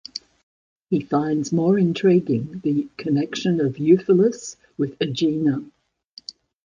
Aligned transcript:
He 0.89 0.99
finds 1.01 1.51
more 1.51 1.77
intriguing 1.77 2.59
the 2.63 2.89
connection 2.97 3.61
of 3.61 3.75
Eupolis 3.75 4.55
with 4.75 4.97
Aegina. 4.99 5.63